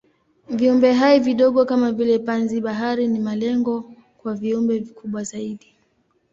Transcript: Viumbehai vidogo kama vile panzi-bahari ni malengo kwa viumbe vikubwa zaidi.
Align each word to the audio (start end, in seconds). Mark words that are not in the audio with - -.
Viumbehai 0.49 1.19
vidogo 1.19 1.65
kama 1.65 1.91
vile 1.91 2.19
panzi-bahari 2.19 3.07
ni 3.07 3.19
malengo 3.19 3.91
kwa 4.17 4.33
viumbe 4.33 4.79
vikubwa 4.79 5.23
zaidi. 5.23 5.75